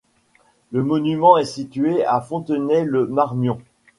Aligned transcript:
Le 0.71 0.83
monument 0.83 1.37
est 1.37 1.45
situé 1.45 2.03
à 2.05 2.21
Fontenay-le-Marmion. 2.21 3.59